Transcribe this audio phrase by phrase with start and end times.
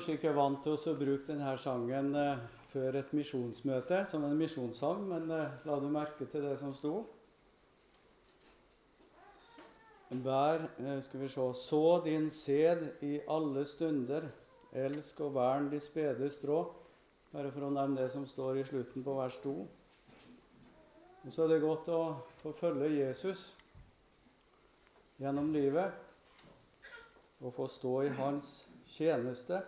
[0.00, 2.38] Kanskje ikke vant til å bruke denne sangen eh,
[2.70, 7.02] før et misjonsmøte som en misjonssang, men eh, la du merke til det som sto?
[10.24, 14.30] Vær, eh, skal vi se, Så din sæd i alle stunder,
[14.72, 16.62] elsk og vern de spede strå.
[17.34, 19.52] Bare for å nevne det som står i slutten på vers 2.
[21.26, 22.00] Og så er det godt å
[22.40, 23.42] få følge Jesus
[25.20, 25.92] gjennom livet
[27.42, 28.64] og få stå i hans
[28.96, 29.60] tjeneste.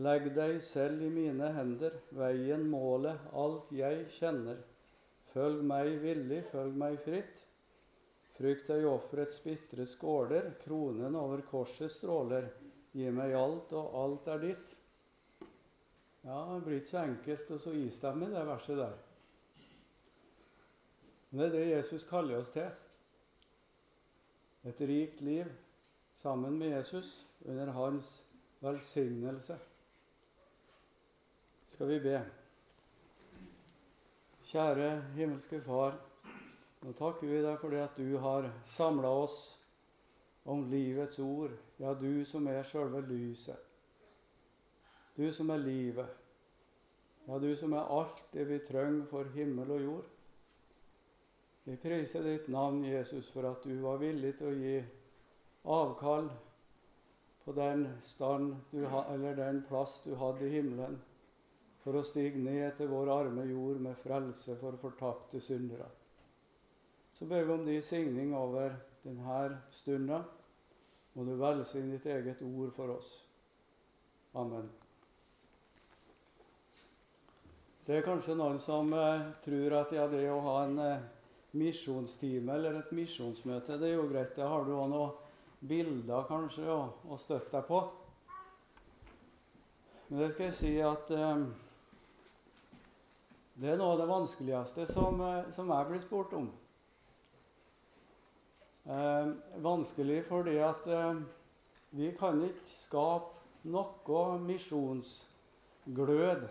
[0.00, 4.62] Legg deg selv i mine hender, veien, målet, alt jeg kjenner.
[5.34, 7.42] Følg meg villig, følg meg fritt.
[8.38, 12.48] Frykt deg offerets bitre skåler, kronen over korset stråler.
[12.96, 14.72] Gi meg alt, og alt er ditt.
[16.22, 18.96] Ja, det blir ikke så enkelt å så istemmig, det verset der.
[21.32, 22.70] Men det er det Jesus kaller oss til.
[24.68, 25.48] Et rikt liv
[26.22, 27.12] sammen med Jesus
[27.44, 28.14] under hans
[28.62, 29.58] velsignelse.
[31.72, 32.18] Skal vi be.
[34.44, 35.94] Kjære himmelske Far.
[36.82, 39.36] Nå takker vi deg for det at du har samla oss
[40.44, 41.54] om livets ord.
[41.80, 43.56] Ja, du som er sjølve lyset.
[45.16, 46.10] Du som er livet.
[47.24, 50.10] Ja, du som er alt det vi trenger for himmel og jord.
[51.64, 54.74] Vi priser ditt navn, Jesus, for at du var villig til å gi
[55.72, 56.28] avkall
[57.46, 61.00] på den stand du, eller den plass du hadde i himmelen,
[61.82, 65.88] for å stige ned til vår arme jord med frelse for fortapte syndere.
[67.12, 70.22] Så ber vi om din signing over denne stunda.
[71.12, 73.10] Må du velsigne ditt eget ord for oss.
[74.34, 74.70] Amen.
[77.86, 81.02] Det er kanskje noen som eh, tror at ja, det å ha en eh,
[81.58, 84.36] misjonstime eller et misjonsmøte, det er jo greit.
[84.36, 85.18] Det har du òg noen
[85.66, 86.78] bilder kanskje å,
[87.10, 87.82] å støtte deg på.
[90.08, 91.44] Men det skal jeg si at eh,
[93.60, 96.50] det er noe av det vanskeligste som, eh, som jeg blir spurt om.
[98.86, 99.26] Eh,
[99.62, 101.20] vanskelig fordi at eh,
[101.90, 106.48] vi kan ikke skape noe misjonsglød,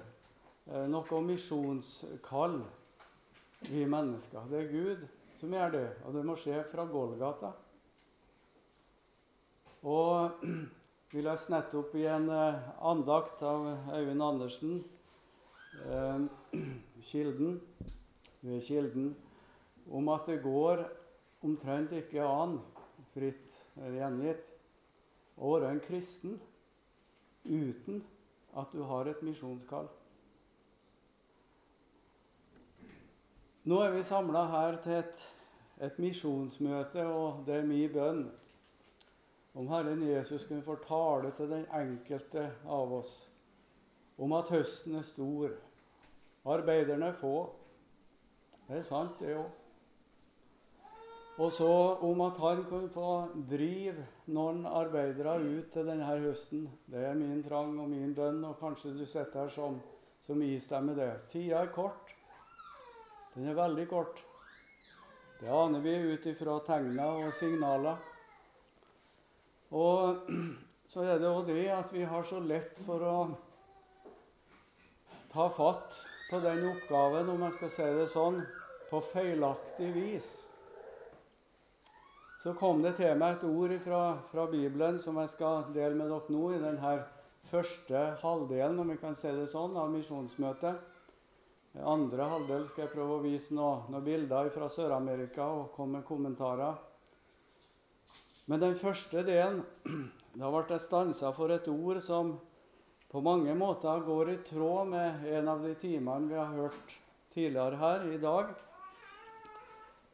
[0.71, 2.61] eh, noe misjonskall,
[3.69, 4.45] vi mennesker.
[4.49, 5.07] Det er Gud
[5.39, 7.51] som gjør det, og det må skje fra Golgata.
[9.83, 10.31] Og
[11.11, 13.65] vi leste nettopp i en eh, andakt av
[13.97, 14.83] Øyvind Andersen,
[15.89, 16.19] eh,
[17.01, 17.59] Kilden,
[18.41, 19.15] ved Kilden,
[19.91, 20.83] om at det går
[21.43, 22.59] omtrent ikke an,
[23.13, 24.45] fritt gjengitt,
[25.41, 26.37] å være en kristen
[27.45, 28.03] uten
[28.57, 29.87] at du har et misjonskall.
[33.65, 35.25] Nå er vi samla her til et,
[35.85, 38.23] et misjonsmøte, og det er min bønn
[39.53, 43.11] om Herren Jesus kunne fortale til den enkelte av oss
[44.21, 45.53] om at høsten er stor,
[46.45, 47.49] arbeiderne er få.
[48.67, 49.49] Det er sant, det òg.
[51.41, 51.67] Og så
[52.05, 53.11] om at han kunne få
[53.49, 56.67] drive noen arbeidere ut til denne høsten.
[56.85, 59.79] Det er min trang og min bønn, og kanskje du sitter her som,
[60.27, 61.11] som istemmer det.
[61.31, 62.13] Tida er kort.
[63.33, 64.21] Den er veldig kort.
[65.39, 67.97] Det aner vi ut ifra tegner og signaler.
[69.71, 70.27] Og
[70.91, 73.17] så er det òg det at vi har så lett for å
[75.31, 75.95] ta fatt
[76.31, 78.37] på den oppgaven, om jeg skal si det sånn,
[78.87, 80.29] på feilaktig vis.
[82.39, 86.07] Så kom det til meg et ord fra, fra Bibelen som jeg skal dele med
[86.07, 86.93] dere nå i denne
[87.51, 90.87] første halvdelen, om vi kan si det sånn, av misjonsmøtet.
[91.83, 96.07] Andre halvdel skal jeg prøve å vise noen, noe bilder fra Sør-Amerika og komme med
[96.07, 96.79] kommentarer.
[98.47, 99.61] Men den første delen
[100.31, 102.37] Da ble jeg stansa for et ord som
[103.11, 106.93] på mange måter går i tråd med en av de timene vi har hørt
[107.33, 108.53] tidligere her i dag.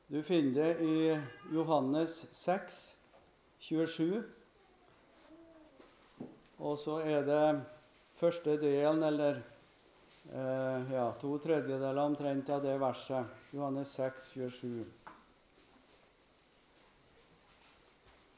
[0.07, 1.19] Du finner det i
[1.53, 2.81] Johannes 6,
[3.59, 4.23] 27.
[6.57, 7.45] Og så er det
[8.17, 9.43] første delen, eller
[10.33, 13.29] eh, ja, to tredjedeler omtrent av det verset.
[13.53, 14.85] Johannes 6, 27.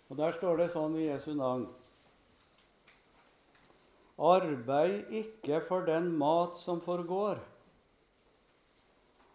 [0.10, 1.70] Og Der står det sånn i Jesu navn
[4.20, 7.40] Arbeid ikke for den mat som forgår,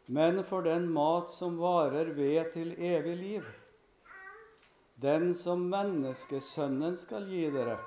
[0.07, 3.49] men for den mat som varer ved til evig liv,
[5.01, 7.79] den som menneskesønnen skal gi dere.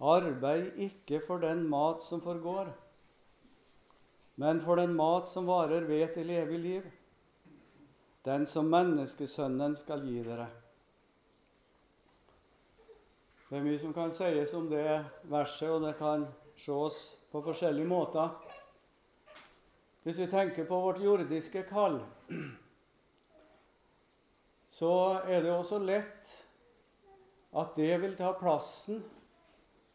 [0.00, 2.68] Arbeid ikke for den mat som forgår,
[4.36, 6.90] men for den mat som varer ved til evig liv
[8.24, 10.46] den som menneskesønnen skal gi dere.
[13.50, 14.84] Det er mye som kan sies om det
[15.26, 16.22] verset, og det kan
[16.54, 17.00] ses
[17.32, 18.30] på forskjellige måter.
[20.04, 21.98] Hvis vi tenker på vårt jordiske kall,
[24.70, 24.92] så
[25.26, 26.38] er det også lett
[27.50, 29.02] at det vil ta plassen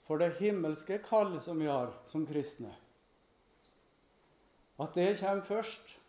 [0.04, 2.76] for det himmelske kall som vi har som kristne.
[4.76, 6.00] At det kommer først.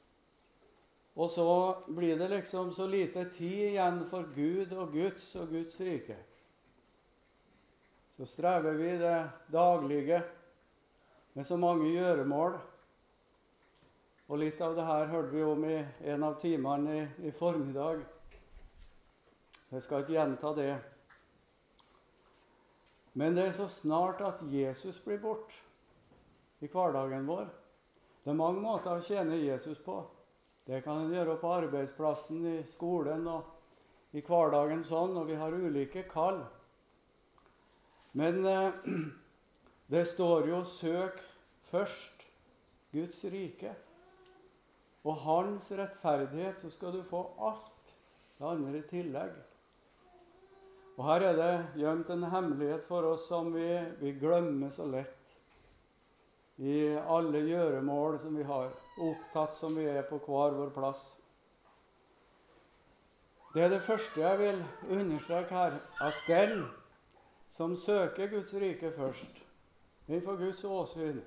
[1.14, 1.50] Og så
[1.86, 6.18] blir det liksom så lite tid igjen for Gud og Guds og Guds rike.
[8.16, 10.22] Så strever vi det daglige
[11.32, 12.56] med så mange gjøremål.
[14.26, 15.76] Og litt av det her hørte vi om i
[16.08, 18.00] en av timene i, i formiddag.
[19.70, 20.72] Jeg skal ikke gjenta det.
[23.20, 25.60] Men det er så snart at Jesus blir borte
[26.64, 27.46] i hverdagen vår.
[28.24, 30.00] Det er mange måter å tjene Jesus på.
[30.66, 35.54] Det kan en gjøre på arbeidsplassen, i skolen og i hverdagen sånn, og vi har
[35.54, 36.40] ulike kall.
[38.16, 38.70] Men eh,
[39.92, 41.20] det står jo 'søk
[41.70, 42.22] først
[42.92, 43.74] Guds rike'
[45.04, 47.92] og Hans rettferdighet, så skal du få alt
[48.38, 49.34] det andre i tillegg.
[50.96, 53.68] Og Her er det gjemt en hemmelighet for oss som vi,
[54.00, 55.36] vi glemmer så lett
[56.56, 61.04] i alle gjøremål som vi har, opptatt som vi er på hver vår plass.
[63.52, 66.64] Det er det første jeg vil understreke her, at den
[67.56, 69.38] som søker Guds rike først,
[70.08, 71.20] innenfor Guds åsyn,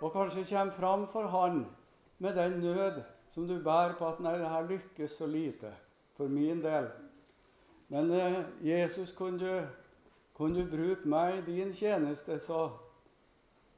[0.00, 1.66] og kanskje kommer fram for Han
[2.18, 5.74] med den nød som du bærer på at 'nei, det her lykkes så lite
[6.16, 6.90] for min del'.
[7.88, 9.66] Men eh, Jesus, kunne du,
[10.34, 12.70] kunne du bruke meg i din tjeneste, så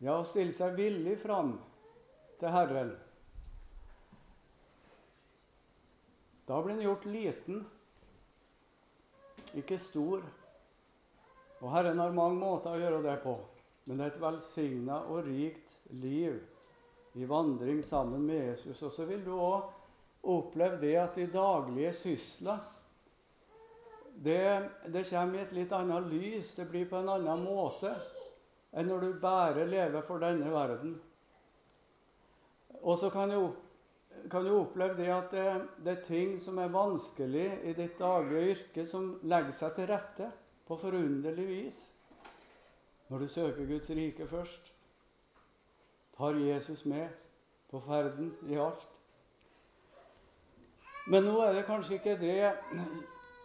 [0.01, 1.61] ja, å stille seg villig fram
[2.41, 2.97] til Herren.
[6.49, 7.67] Da blir en gjort liten,
[9.55, 10.23] ikke stor.
[11.63, 13.37] Og Herren har mange måter å gjøre det på,
[13.87, 16.41] men det er et velsigna og rikt liv
[17.15, 18.83] i vandring sammen med Jesus.
[18.83, 19.71] Og så vil du òg
[20.33, 22.59] oppleve det at de daglige sysler
[24.23, 26.53] det, det kommer i et litt annet lys.
[26.59, 27.95] Det blir på en annen måte
[28.73, 30.97] enn når du bare lever for denne verden.
[32.83, 33.31] Og så kan
[34.31, 35.47] kan du oppleve det at det,
[35.79, 40.29] det, er ting som er vanskelig i ditt daglige yrke, som legger seg til rette
[40.69, 41.81] på forunderlig vis
[43.09, 44.73] når du søker Guds rike først.
[46.17, 47.09] Tar Jesus med
[47.71, 48.89] på ferden i alt.
[51.07, 52.53] Men nå er det kanskje ikke det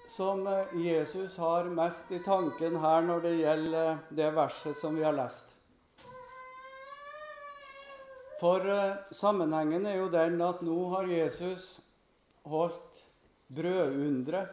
[0.07, 5.03] som eh, Jesus har mest i tanken her når det gjelder det verset som vi
[5.03, 5.51] har lest.
[8.39, 11.79] For eh, sammenhengen er jo den at nå har Jesus
[12.47, 13.03] holdt
[13.51, 14.45] brødundre.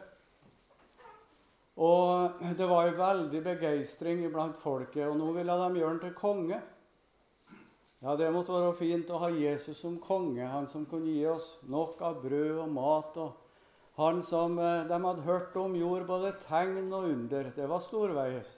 [1.75, 6.13] Og det var en veldig begeistring blant folket, og nå ville de gjøre ham til
[6.15, 6.61] konge.
[8.01, 11.57] Ja, Det måtte være fint å ha Jesus som konge, han som kunne gi oss
[11.67, 13.17] nok av brød og mat.
[13.17, 13.33] og
[13.95, 17.51] han som eh, de hadde hørt om, gjorde både tegn og under.
[17.55, 18.49] Det var storveies.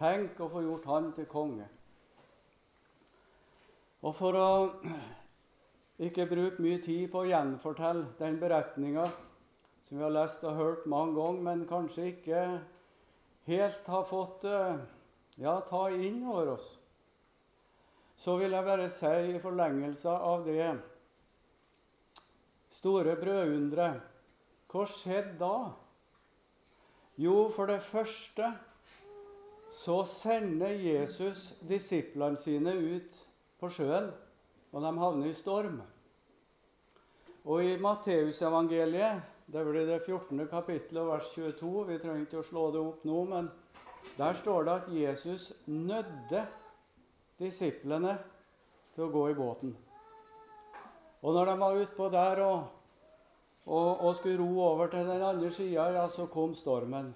[0.00, 1.66] Tenk å få gjort han til konge.
[4.02, 4.52] Og for å
[6.02, 9.04] ikke bruke mye tid på å gjenfortelle den beretninga
[9.92, 12.38] som vi har lest og hørt mange ganger, men kanskje ikke
[13.44, 14.78] helt har fått eh,
[15.36, 16.70] ja, ta inn over oss,
[18.16, 20.70] så vil jeg bare si i forlengelse av det
[22.78, 24.00] store brødunderet
[24.72, 25.60] hva skjedde da?
[27.20, 28.48] Jo, for det første
[29.76, 33.24] så sender Jesus disiplene sine ut
[33.60, 34.08] på sjøen,
[34.72, 35.82] og de havner i storm.
[37.44, 39.22] Og i Matteusevangeliet,
[39.52, 40.46] det blir det 14.
[40.48, 43.48] kapittel og vers 22 Vi trenger ikke å slå det opp nå, men
[44.16, 46.44] der står det at Jesus nødde
[47.42, 48.14] disiplene
[48.94, 49.74] til å gå i båten.
[51.22, 52.62] Og når de var utpå der og
[53.66, 57.14] og, og skulle ro over til den andre sida, ja, så kom stormen.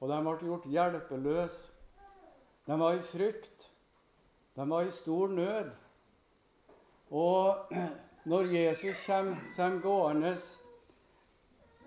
[0.00, 1.68] Og de ble gjort hjelpeløse.
[2.66, 3.68] De var i frykt.
[4.56, 5.70] De var i stor nød.
[7.10, 7.76] Og
[8.24, 10.36] når Jesus kommer, kommer gående,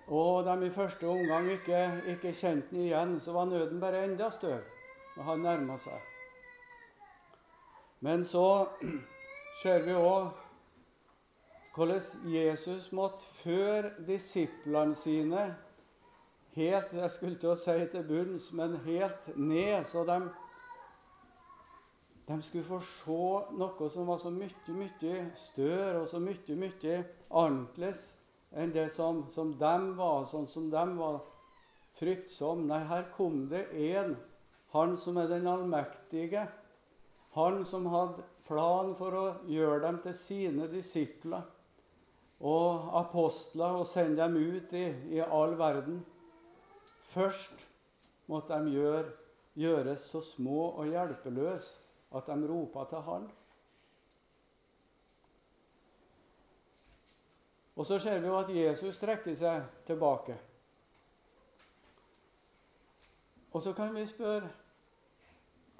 [0.08, 4.30] og de i første omgang ikke, ikke kjente ham igjen, så var nøden bare enda
[4.30, 4.62] større
[5.16, 6.02] når han nærma seg.
[8.06, 8.68] Men så
[9.64, 10.34] ser vi òg
[11.76, 12.02] hvordan
[12.32, 15.48] Jesus måtte føre disiplene sine
[16.56, 20.20] helt jeg skulle til å si til bunns, men helt ned, så de,
[22.28, 26.96] de skulle få se noe som var så mye, mye større og så mye, mye
[27.30, 28.06] annerledes
[28.56, 31.20] enn det som, som dem var, sånn som dem var
[32.00, 32.66] fryktsom.
[32.70, 34.16] Nei, her kom det en,
[34.74, 36.48] han som er den allmektige.
[37.36, 41.46] Han som hadde plan for å gjøre dem til sine disipler
[42.46, 44.86] og apostler og sende dem ut i,
[45.18, 46.02] i all verden.
[47.14, 47.62] Først
[48.32, 49.10] måtte de gjøre,
[49.56, 51.85] gjøres så små og hjelpeløse
[52.16, 53.30] at de ropa til Han.
[57.76, 60.38] Og så ser vi jo at Jesus trekker seg tilbake.
[63.52, 64.48] Og så kan vi spørre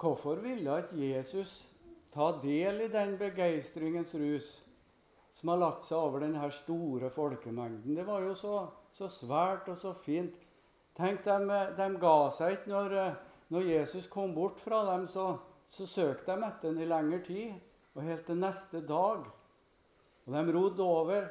[0.00, 1.58] hvorfor ville ikke Jesus
[2.12, 4.48] ta del i den begeistringens rus
[5.36, 7.96] som har lagt seg over denne store folkemengden?
[7.96, 10.36] Det var jo så, så svært og så fint.
[10.96, 12.94] Tenk, de, de ga seg ikke når,
[13.52, 15.04] når, Jesus kom bort fra dem.
[15.06, 15.34] Så,
[15.70, 17.56] så søkte de etter den i lengre tid,
[17.94, 19.24] og helt til neste dag.
[20.26, 21.28] Og De rodde over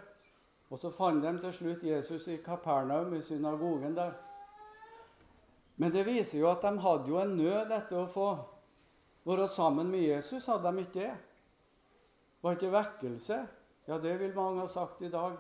[0.70, 4.14] og så fant de til slutt Jesus i Kapernaum, i synagogen der.
[5.78, 8.30] Men det viser jo at de hadde jo en nød etter å få
[9.28, 10.48] være sammen med Jesus.
[10.48, 11.14] Hadde de ikke det?
[12.42, 13.40] Var ikke vekkelse?
[13.88, 15.38] Ja, det vil mange ha sagt i dag.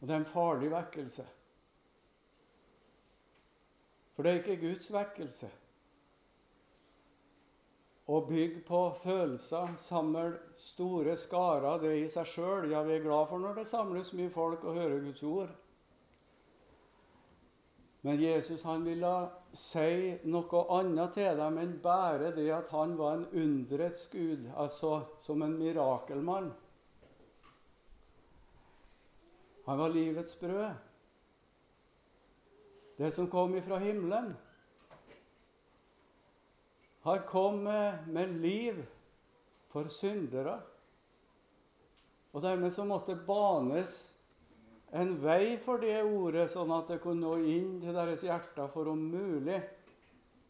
[0.00, 1.26] Og det er en farlig vekkelse.
[4.18, 5.48] For det er ikke Guds vekkelse.
[8.10, 10.24] Å bygge på følelser, samle
[10.72, 12.66] store skarer, det i seg sjøl.
[12.72, 15.52] Ja, vi er glad for når det samles mye folk og hører Guds ord.
[18.02, 19.12] Men Jesus han ville
[19.54, 25.04] si noe annet til dem enn bare det at han var en underets gud, altså
[25.22, 26.50] som en mirakelmann.
[29.70, 30.87] Han var livets brød,
[32.98, 34.32] det som kom ifra himmelen.
[37.02, 38.80] Han kom med, liv
[39.70, 40.58] for syndere.
[42.32, 43.92] Og dermed så måtte banes
[44.90, 48.90] en vei for det ordet, sånn at det kunne nå inn til deres hjerter for
[48.90, 49.60] om mulig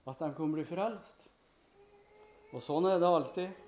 [0.08, 1.26] at de kunne bli frelst.
[2.54, 3.64] Og sånn er det alltid.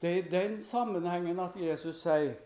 [0.00, 2.38] Det er i den sammenhengen at Jesus sier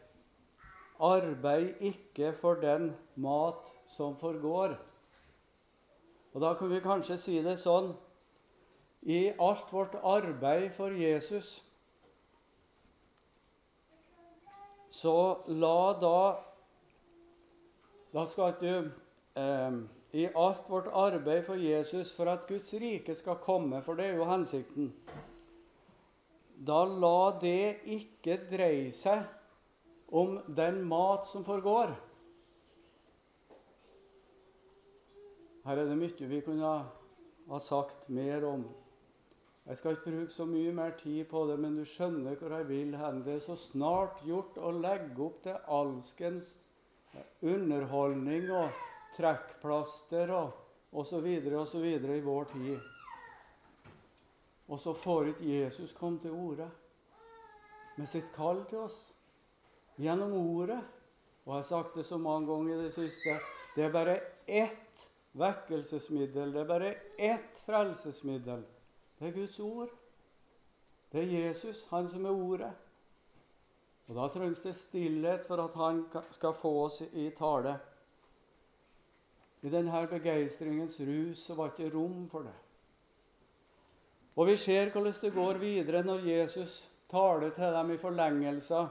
[0.99, 4.76] Arbeid ikke for den mat som forgår.
[6.34, 7.94] Og Da kan vi kanskje si det sånn
[9.04, 11.60] i alt vårt arbeid for Jesus,
[14.90, 16.18] så la da
[18.14, 18.90] Da skal du
[19.34, 19.72] eh,
[20.12, 24.20] I alt vårt arbeid for Jesus, for at Guds rike skal komme, for det er
[24.20, 24.92] jo hensikten
[26.54, 29.26] Da la det ikke dreie seg
[30.14, 31.96] om den mat som forgår.
[35.64, 36.73] Her er det mye vi kunne
[37.49, 38.64] ha sagt mer om.
[39.64, 42.68] Jeg skal ikke bruke så mye mer tid på det, men du skjønner hvor jeg
[42.68, 43.23] vil hen.
[43.25, 46.50] Det er så snart gjort å legge opp til alskens
[47.40, 48.76] underholdning og
[49.16, 50.52] trekkplaster og
[50.92, 51.30] osv.
[51.62, 51.85] osv.
[51.85, 52.78] i vår tid.
[54.68, 56.68] Og så får ikke Jesus komme til orde
[57.97, 59.00] med sitt kall til oss
[59.97, 60.80] gjennom ordet.
[61.44, 63.38] Og jeg har sagt det så mange ganger i det siste
[63.75, 64.93] det er bare ett
[65.38, 66.53] vekkelsesmiddel.
[66.53, 68.64] Det er bare ett frelsesmiddel.
[69.19, 69.93] Det er Guds ord.
[71.12, 72.73] Det er Jesus, han som er Ordet.
[74.09, 77.79] Og Da trengs det stillhet for at han skal få oss i tale.
[79.62, 82.57] I denne begeistringens rus så var det ikke rom for det.
[84.37, 88.88] Og Vi ser hvordan det går videre når Jesus taler til dem i forlengelser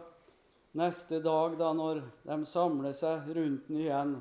[0.74, 4.16] neste dag, da når de samler seg rundt den igjen.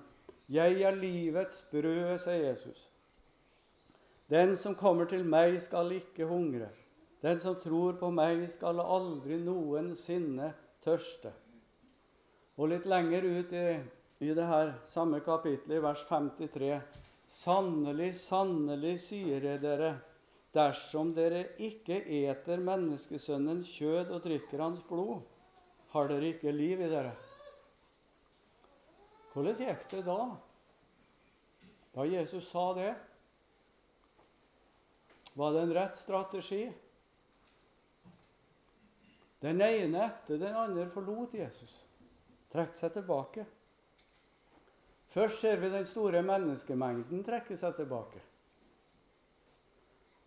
[0.52, 2.88] 'Jeg er livets brød', sier Jesus.
[4.28, 6.68] Den som kommer til meg, skal ikke hungre.
[7.23, 10.52] Den som tror på meg, skal aldri noensinne
[10.85, 11.32] tørste.
[12.59, 13.66] Og litt lenger ut i,
[14.21, 16.80] i det her samme kapitlet, i vers 53.:
[17.32, 19.94] Sannelig, sannelig, sier jeg dere,
[20.52, 25.23] dersom dere ikke eter menneskesønnen kjød og drikker hans blod,
[25.94, 27.14] har dere ikke liv i dere.
[29.32, 30.18] Hvordan gikk det da?
[31.92, 32.92] Da Jesus sa det?
[35.32, 36.62] Var det en rett strategi?
[39.40, 41.72] Den ene etter den andre forlot Jesus,
[42.52, 43.44] trekk seg tilbake.
[45.12, 48.20] Først ser vi den store menneskemengden trekke seg tilbake.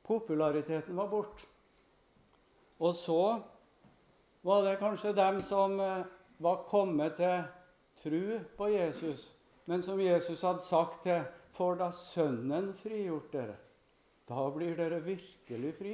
[0.06, 1.48] Populariteten var borte.
[2.84, 3.22] Og så
[4.46, 6.04] var det kanskje dem som eh,
[6.38, 7.46] var kommet til
[8.06, 9.32] tru på Jesus,
[9.66, 13.56] men som Jesus hadde sagt til For da Sønnen frigjort dere.
[14.28, 15.94] Da blir dere virkelig fri.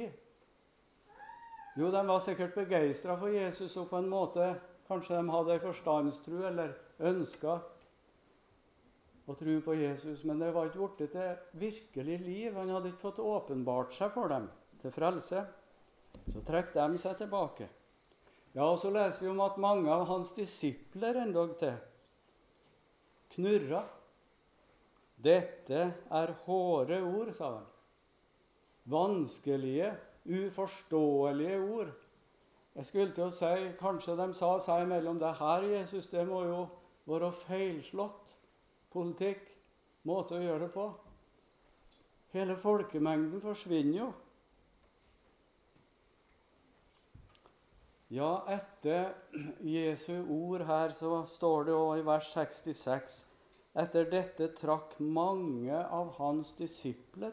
[1.78, 4.48] Jo, de var sikkert begeistra for Jesus, og på en måte
[4.88, 7.60] kanskje de hadde ei forstandstru, eller ønska
[9.26, 12.56] å tro på Jesus, men det var ikke blitt til virkelig liv.
[12.58, 14.50] Han hadde ikke fått åpenbart seg for dem
[14.82, 15.46] til frelse.
[16.26, 17.68] Så trakk de seg tilbake.
[18.52, 21.78] Ja, og Så leser vi om at mange av hans disipler endog til
[23.34, 23.82] knurra.
[25.22, 27.68] Dette er hårde ord, sa han.
[28.90, 29.92] Vanskelige,
[30.26, 31.92] uforståelige ord.
[32.74, 36.42] Jeg skulle til å si, Kanskje de sa seg imellom det her, Jesus, det må
[36.48, 36.60] jo
[37.06, 38.34] være feilslått
[38.92, 39.44] politikk,
[40.08, 40.86] måte å gjøre det på.
[42.32, 44.08] Hele folkemengden forsvinner jo.
[48.12, 49.14] Ja, etter
[49.64, 53.14] Jesu ord her så står det òg i vers 66
[53.72, 57.32] Etter dette trakk mange av hans disipler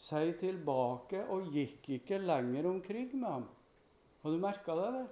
[0.00, 3.46] seg tilbake og gikk ikke lenger omkring med ham.
[4.22, 4.88] Har du merka det?
[4.88, 5.08] eller?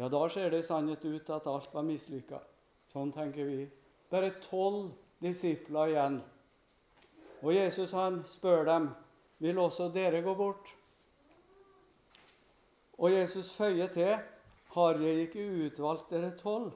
[0.00, 2.40] Ja, da ser det i sannhet ut at alt var mislykka.
[2.88, 3.66] Sånn tenker vi.
[4.08, 6.22] Bare tolv disipler igjen.
[7.42, 8.94] Og Jesus han spør dem,
[9.38, 10.78] 'Vil også dere gå bort?'
[12.98, 14.18] Og Jesus føyer til,
[14.74, 16.72] 'Har jeg ikke utvalgt dere tolv?'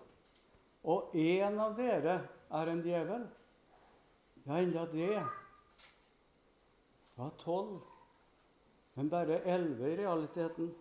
[0.84, 3.26] Og én av dere er en djevel.
[4.46, 5.26] Ja, enda det.
[7.16, 7.82] Var tolv
[8.96, 10.74] men bare elleve i realiteten.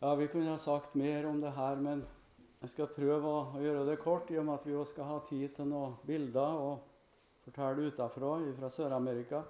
[0.00, 2.02] Ja, Vi kunne ha sagt mer om det her, men
[2.60, 5.16] jeg skal prøve å gjøre det kort, i og med at vi også skal ha
[5.24, 6.82] tid til noen bilder og
[7.46, 9.40] fortelle utafra fra Sør-Amerika.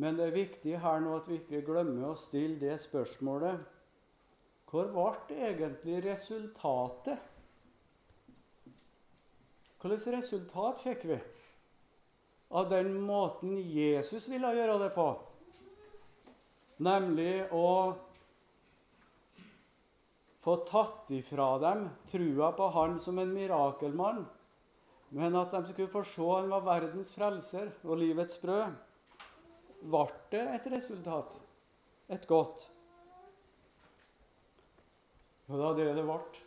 [0.00, 3.62] Men det er viktig her nå at vi ikke glemmer å stille det spørsmålet
[4.70, 7.30] Hvor ble egentlig resultatet?
[9.84, 11.20] Hvilket resultat fikk vi?
[12.54, 15.08] av den måten Jesus ville gjøre det på.
[16.86, 17.94] Nemlig å
[20.44, 24.22] få tatt ifra dem trua på han som en mirakelmann,
[25.14, 28.74] men at de skulle få se han var verdens frelser og livets brød.
[29.84, 31.34] Ble det et resultat?
[32.08, 32.70] Et godt?
[35.48, 36.40] Jo, var det det ble.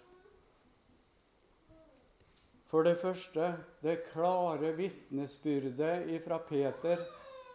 [2.68, 3.52] For det første
[3.84, 7.06] det klare vitnesbyrdet fra Peter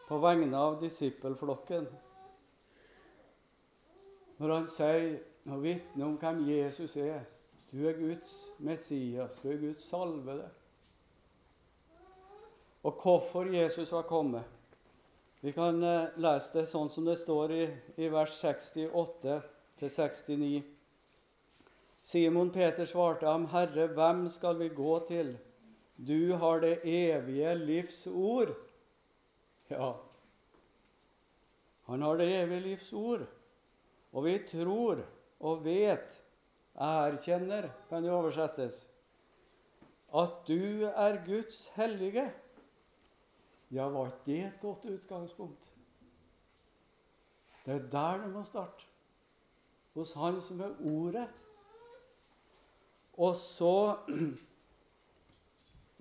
[0.09, 1.91] på vegne av disippelflokken.
[4.39, 5.19] Når han sier
[5.51, 7.27] og vitner om hvem Jesus er
[7.73, 10.49] Du er Guds Messias, du er Guds salvede.
[12.83, 14.45] Og hvorfor Jesus var kommet.
[15.43, 17.65] Vi kan eh, lese det sånn som det står i,
[17.99, 20.63] i vers 68-69.
[22.03, 25.39] Simon Peter svarte ham, 'Herre, hvem skal vi gå til?'
[25.99, 28.55] 'Du har det evige livs ord.'
[29.71, 29.97] Ja,
[31.91, 33.27] han har det evige livs ord.
[34.13, 35.03] Og vi tror
[35.41, 36.23] og vet,
[36.79, 38.87] erkjenner, kan det oversettes,
[40.15, 42.31] at du er Guds hellige.
[43.73, 45.69] Ja, var ikke det et godt utgangspunkt?
[47.65, 48.85] Det er der det må starte.
[49.95, 51.29] Hos Han som er Ordet.
[53.13, 53.97] Og så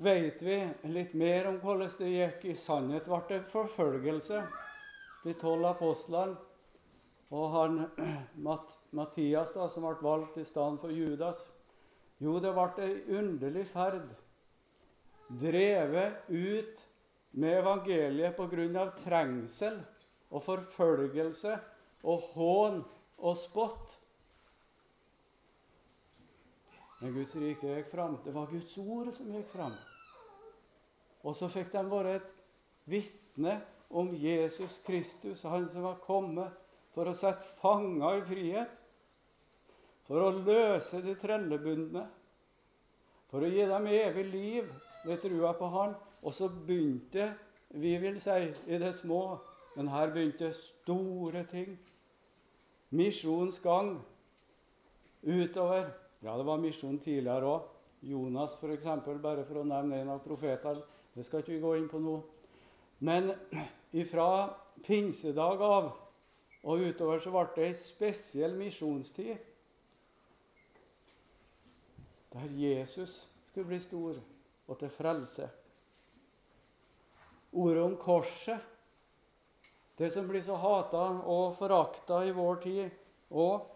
[0.07, 2.45] vet vi litt mer om hvordan det gikk.
[2.45, 4.43] I sannhet ble det forfølgelse.
[5.23, 6.35] De tolv apostlene
[7.31, 7.81] og han
[8.45, 11.47] Matt, Mattias, da, som ble valgt i stedet for Judas.
[12.19, 14.11] Jo, det ble ei underlig ferd.
[15.41, 16.81] Drevet ut
[17.31, 18.85] med evangeliet pga.
[19.03, 19.79] trengsel
[20.31, 21.57] og forfølgelse
[22.03, 22.83] og hån
[23.17, 23.97] og spott.
[27.01, 28.17] Men Guds rike gikk fram.
[28.25, 29.73] Det var Guds ord som gikk fram.
[31.23, 32.29] Og så fikk de være et
[32.89, 36.53] vitne om Jesus Kristus, han som var kommet
[36.95, 38.77] for å sette fanger i frihet,
[40.07, 42.05] for å løse de trellebundne,
[43.31, 44.71] for å gi dem evig liv
[45.05, 45.93] ved trua på Han.
[46.21, 47.33] Og så begynte
[47.69, 49.37] vi vil si, i det små,
[49.75, 51.79] men her begynte store ting.
[52.89, 53.95] Misjonens gang
[55.23, 55.87] utover
[56.23, 57.69] ja, det var misjon tidligere òg.
[58.01, 58.85] Jonas, f.eks.,
[59.21, 60.83] bare for å nevne en av profetene.
[61.13, 62.15] Det skal ikke vi gå inn på nå.
[63.01, 63.31] Men
[63.97, 64.51] ifra
[64.85, 65.89] pinsedag av
[66.61, 69.33] og utover så ble det ei spesiell misjonstid.
[72.31, 73.17] Der Jesus
[73.49, 74.21] skulle bli stor
[74.67, 75.49] og til frelse.
[77.51, 78.59] Ordet om korset,
[79.97, 82.89] det som blir så hata og forakta i vår tid
[83.31, 83.67] òg,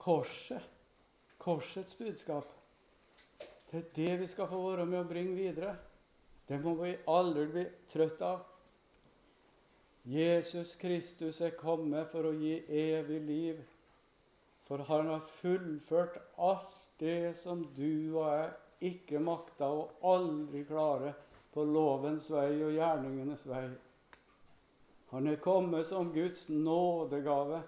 [0.00, 0.64] korset,
[1.38, 2.48] korsets budskap.
[3.70, 5.76] Det er det vi skal få være med å bringe videre.
[6.46, 8.44] Det må vi aldri bli trøtt av.
[10.06, 13.64] Jesus Kristus er kommet for å gi evig liv.
[14.66, 21.14] For han har fullført alt det som du og jeg ikke makta og aldri klare
[21.54, 23.66] på lovens vei og gjerningenes vei.
[25.12, 27.62] Han er kommet som Guds nådegave.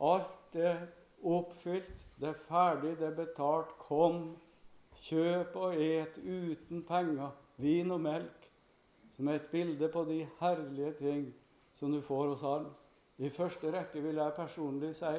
[0.00, 0.86] Alt er
[1.22, 3.74] oppfylt, det er ferdig, det er betalt.
[3.82, 4.36] Kom,
[5.04, 8.48] kjøp og et uten penger, vin og melk,
[9.16, 11.26] som er et bilde på de herlige ting
[11.76, 12.70] som du får hos Han.
[13.18, 15.12] I første rekke vil jeg personlig si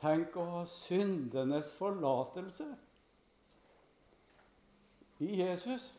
[0.00, 2.66] tenk å ha syndenes forlatelse.
[5.18, 5.94] I Jesus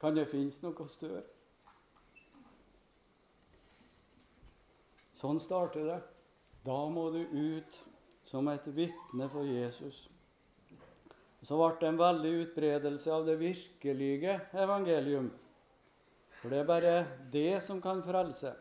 [0.00, 1.24] kan det finnes noe større.
[5.18, 6.00] Sånn starter det.
[6.66, 7.78] Da må du ut
[8.26, 10.08] som et vitne for Jesus.
[11.42, 15.30] Så ble det en veldig utbredelse av det virkelige evangelium.
[16.38, 16.94] For det er bare
[17.34, 18.54] det som kan frelse.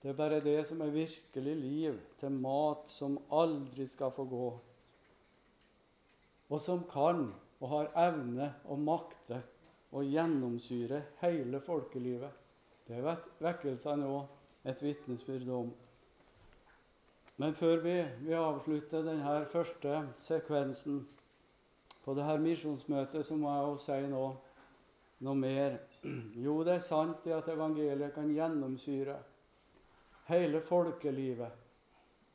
[0.00, 4.48] Det er bare det som er virkelig liv, til mat som aldri skal få gå.
[6.48, 9.40] Og som kan og har evne og makte
[9.96, 12.32] å gjennomsyre hele folkelivet.
[12.86, 15.70] Det er vekkelsene òg et vitnesbyrd om.
[17.36, 21.02] Men før vi, vi avslutter denne første sekvensen
[22.04, 24.30] på dette misjonsmøtet, så må jeg jo si noe,
[25.26, 25.78] noe mer.
[26.46, 29.16] Jo, det er sant at evangeliet kan gjennomsyre
[30.30, 31.64] hele folkelivet.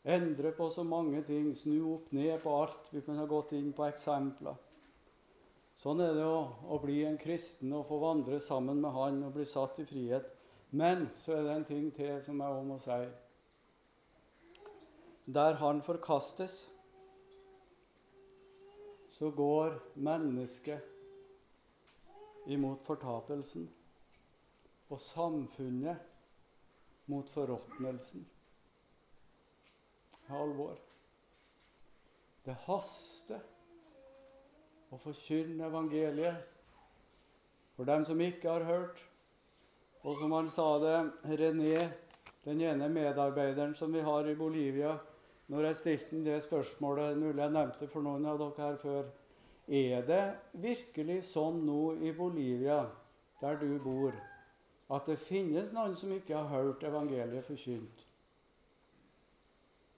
[0.03, 2.89] Endre på så mange ting, snu opp ned på alt.
[2.91, 4.57] Vi kunne ha gått inn på eksempler.
[5.81, 9.33] Sånn er det å, å bli en kristen og få vandre sammen med Han og
[9.33, 10.27] bli satt i frihet.
[10.77, 13.01] Men så er det en ting til som jeg òg må si
[15.31, 16.69] der han forkastes,
[19.07, 20.79] så går mennesket
[22.45, 23.69] imot fortapelsen
[24.89, 25.97] og samfunnet
[27.05, 28.27] mot forråtnelsen.
[30.31, 30.75] Alvor.
[32.45, 33.20] Det haster
[34.91, 36.47] å forkynne evangeliet
[37.77, 38.99] for dem som ikke har hørt.
[40.03, 40.97] Og som han sa det,
[41.39, 41.87] René,
[42.43, 44.97] den ene medarbeideren som vi har i Bolivia,
[45.51, 49.09] når jeg stilte det spørsmålet, mulig jeg nevnte for noen av dere her før
[49.71, 50.23] Er det
[50.59, 52.81] virkelig sånn nå i Bolivia,
[53.39, 54.15] der du bor,
[54.91, 58.01] at det finnes noen som ikke har hørt evangeliet forkynt?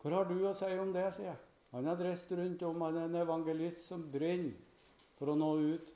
[0.01, 1.39] Hvor har du å si om det, sier jeg.
[1.71, 4.72] Han har reist rundt om, han er en evangelist som brenner
[5.19, 5.91] for å nå ut.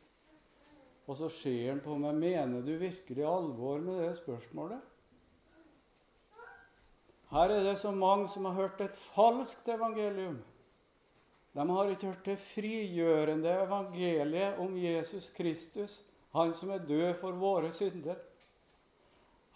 [1.08, 2.20] Og så ser han på meg.
[2.20, 4.84] Mener du virkelig alvor med det spørsmålet?
[7.32, 10.38] Her er det så mange som har hørt et falskt evangelium.
[11.58, 17.36] De har ikke hørt det frigjørende evangeliet om Jesus Kristus, han som er død for
[17.40, 18.20] våre synder.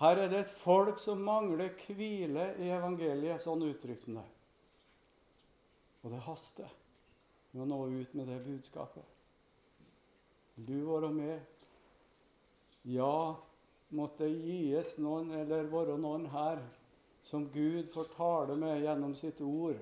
[0.02, 4.28] Her er det et folk som mangler hvile i evangeliet, sånn uttrykte det.
[6.02, 6.72] Og det haster
[7.52, 9.06] med å nå ut med det budskapet.
[10.68, 11.40] Du være med?
[12.84, 13.36] Ja,
[13.90, 16.62] måtte det gis noen, eller være noen her
[17.26, 19.80] som Gud får tale med gjennom sitt ord,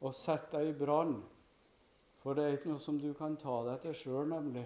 [0.00, 1.16] og sette deg i brann.
[2.22, 4.64] For det er ikke noe som du kan ta deg til sjøl, nemlig.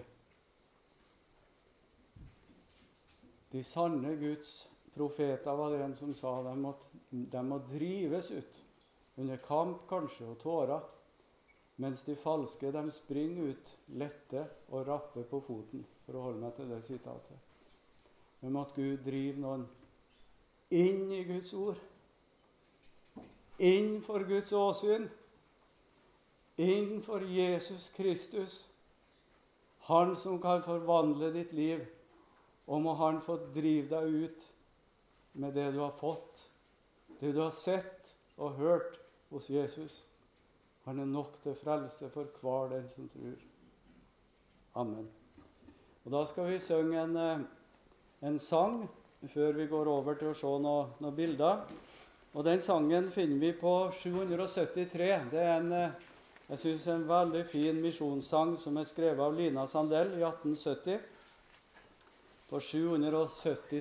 [3.51, 4.61] De sanne Guds
[4.93, 6.75] profeter var det en som sa de må,
[7.09, 8.63] de må drives ut.
[9.19, 10.85] Under kamp kanskje, og tårer.
[11.79, 16.57] Mens de falske de springer ut lette og rappe på foten, for å holde meg
[16.57, 17.45] til det sitatet.
[18.41, 19.63] Men måtte Gud driver noen
[20.75, 21.79] inn i Guds ord.
[23.59, 25.07] Inn for Guds åsyn.
[26.59, 28.59] Inn for Jesus Kristus.
[29.87, 31.87] Han som kan forvandle ditt liv.
[32.67, 34.47] Og må Han få drive deg ut
[35.33, 36.37] med det du har fått,
[37.19, 40.03] det du har sett og hørt hos Jesus.
[40.85, 43.39] Han er nok til frelse for hver den som tror.
[44.75, 45.07] Amen.
[46.05, 47.39] Og Da skal vi synge en, eh,
[48.27, 48.89] en sang
[49.27, 51.65] før vi går over til å se noen, noe bilder.
[52.33, 55.29] Og Den sangen finner vi på 773.
[55.31, 55.91] Det er en, eh,
[56.49, 60.99] jeg synes, en veldig fin misjonssang som er skrevet av Lina Sandell i 1870.
[62.49, 63.77] På 773